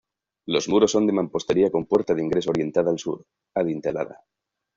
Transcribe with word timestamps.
Los 0.47 0.67
muros 0.67 0.93
son 0.93 1.05
de 1.05 1.13
mampostería 1.13 1.69
con 1.69 1.85
puerta 1.85 2.15
de 2.15 2.23
ingreso 2.23 2.49
orientada 2.49 2.89
al 2.89 2.97
sur, 2.97 3.23
adintelada. 3.53 4.23